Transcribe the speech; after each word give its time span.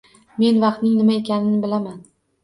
Men 0.43 0.55
vaqtning 0.61 0.95
nima 1.01 1.17
ekanini 1.17 1.59
bilaman 1.67 2.01